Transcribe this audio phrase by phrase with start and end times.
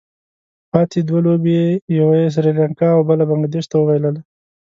[0.71, 1.65] پاتې دوه لوبې یې
[1.99, 4.21] یوه سري لانکا او بله بنګله دېش ته وبايلله.